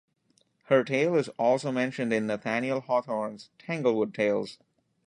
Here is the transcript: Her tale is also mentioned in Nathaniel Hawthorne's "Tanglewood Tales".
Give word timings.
Her 0.63 0.83
tale 0.83 1.13
is 1.15 1.29
also 1.37 1.71
mentioned 1.71 2.11
in 2.11 2.25
Nathaniel 2.25 2.79
Hawthorne's 2.81 3.51
"Tanglewood 3.59 4.15
Tales". 4.15 4.57